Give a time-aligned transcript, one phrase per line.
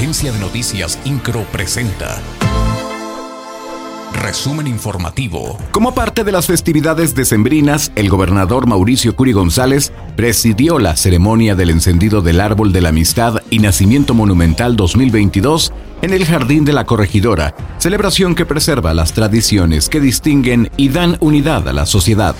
[0.00, 2.22] Agencia de Noticias Incro presenta.
[4.14, 5.58] Resumen informativo.
[5.72, 11.68] Como parte de las festividades decembrinas, el gobernador Mauricio Curi González presidió la ceremonia del
[11.68, 15.70] encendido del Árbol de la Amistad y Nacimiento Monumental 2022
[16.00, 21.18] en el Jardín de la Corregidora, celebración que preserva las tradiciones que distinguen y dan
[21.20, 22.34] unidad a la sociedad.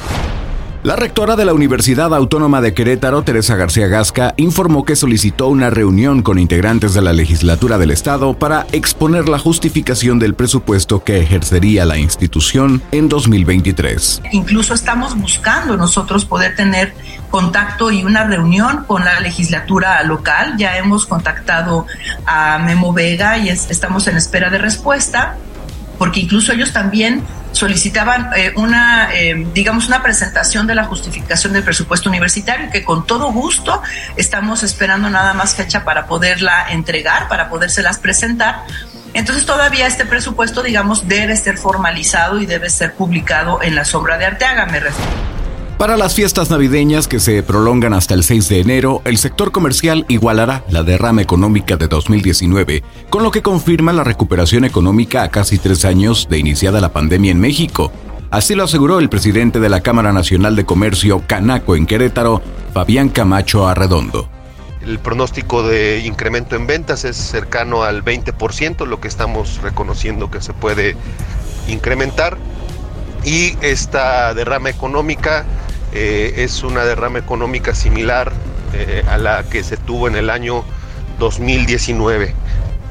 [0.83, 5.69] La rectora de la Universidad Autónoma de Querétaro, Teresa García Gasca, informó que solicitó una
[5.69, 11.21] reunión con integrantes de la legislatura del Estado para exponer la justificación del presupuesto que
[11.21, 14.23] ejercería la institución en 2023.
[14.33, 16.95] Incluso estamos buscando nosotros poder tener
[17.30, 20.55] contacto y una reunión con la legislatura local.
[20.57, 21.85] Ya hemos contactado
[22.24, 25.37] a Memo Vega y estamos en espera de respuesta,
[25.99, 27.23] porque incluso ellos también
[27.60, 33.06] solicitaban eh, una, eh, digamos, una presentación de la justificación del presupuesto universitario que con
[33.06, 33.82] todo gusto
[34.16, 38.65] estamos esperando nada más fecha para poderla entregar, para podérselas presentar.
[39.12, 44.16] Entonces todavía este presupuesto, digamos, debe ser formalizado y debe ser publicado en la sombra
[44.16, 45.40] de Arteaga, me refiero.
[45.80, 50.04] Para las fiestas navideñas que se prolongan hasta el 6 de enero, el sector comercial
[50.09, 55.56] igualará la derrama económica de 2019, con lo que confirma la recuperación económica a casi
[55.56, 57.90] tres años de iniciada la pandemia en México.
[58.30, 62.42] Así lo aseguró el presidente de la Cámara Nacional de Comercio Canaco en Querétaro,
[62.74, 64.28] Fabián Camacho Arredondo.
[64.82, 70.42] El pronóstico de incremento en ventas es cercano al 20%, lo que estamos reconociendo que
[70.42, 70.94] se puede
[71.69, 72.36] incrementar.
[73.25, 75.47] Y esta derrama económica
[75.93, 78.33] eh, es una derrama económica similar
[78.72, 80.65] eh, a la que se tuvo en el año
[81.19, 82.34] 2019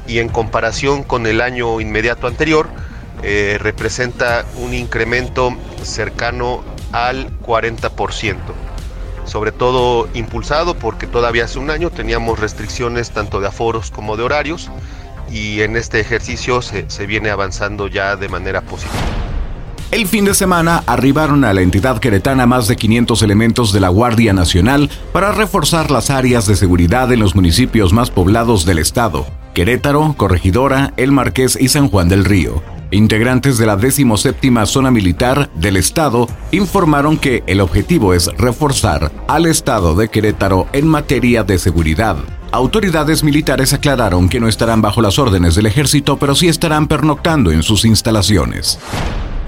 [0.08, 2.68] y en comparación con el año inmediato anterior
[3.24, 8.38] eh, representa un incremento cercano al 40%,
[9.26, 14.24] sobre todo impulsado porque todavía hace un año teníamos restricciones tanto de aforos como de
[14.24, 14.70] horarios
[15.32, 19.29] y en este ejercicio se viene avanzando ya de manera positiva.
[19.92, 23.90] El fin de semana arribaron a la entidad queretana más de 500 elementos de la
[23.90, 29.26] Guardia Nacional para reforzar las áreas de seguridad en los municipios más poblados del estado,
[29.56, 32.62] Querétaro, Corregidora, El Marqués y San Juan del Río.
[32.92, 39.48] Integrantes de la 17 Zona Militar del Estado informaron que el objetivo es reforzar al
[39.48, 42.18] Estado de Querétaro en materia de seguridad.
[42.52, 47.52] Autoridades militares aclararon que no estarán bajo las órdenes del ejército, pero sí estarán pernoctando
[47.52, 48.80] en sus instalaciones.